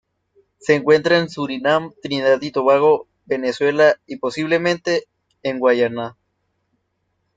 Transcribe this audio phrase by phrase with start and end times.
[0.57, 5.03] Se encuentra en Surinam, Trinidad y Tobago, Venezuela y, posiblemente,
[5.43, 6.17] en Guayana.